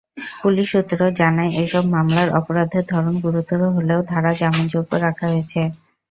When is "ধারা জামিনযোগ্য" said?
4.09-4.91